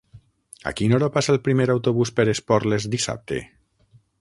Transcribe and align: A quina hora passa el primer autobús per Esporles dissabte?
A 0.69 0.71
quina 0.79 0.95
hora 0.99 1.09
passa 1.17 1.35
el 1.35 1.39
primer 1.49 1.67
autobús 1.73 2.13
per 2.21 2.27
Esporles 2.35 2.89
dissabte? 2.95 3.43